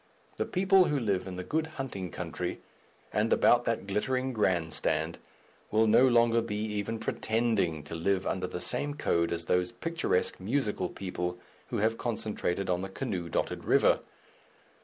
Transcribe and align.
The 0.37 0.47
people 0.47 0.85
who 0.85 0.99
live 0.99 1.27
in 1.27 1.35
the 1.35 1.43
good 1.43 1.67
hunting 1.77 2.09
country 2.09 2.59
and 3.13 3.31
about 3.31 3.65
that 3.65 3.85
glittering 3.85 4.33
Grand 4.33 4.73
Stand, 4.73 5.19
will 5.69 5.85
no 5.85 6.07
longer 6.07 6.41
be 6.41 6.55
even 6.57 6.97
pretending 6.97 7.83
to 7.83 7.93
live 7.93 8.25
under 8.25 8.47
the 8.47 8.59
same 8.59 8.95
code 8.95 9.31
as 9.31 9.45
those 9.45 9.71
picturesque 9.71 10.39
musical 10.39 10.89
people 10.89 11.37
who 11.67 11.77
have 11.77 11.99
concentrated 11.99 12.67
on 12.67 12.81
the 12.81 12.89
canoe 12.89 13.29
dotted 13.29 13.63
river. 13.63 13.99